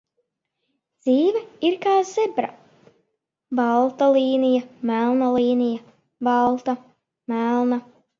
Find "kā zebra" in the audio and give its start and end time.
1.83-2.47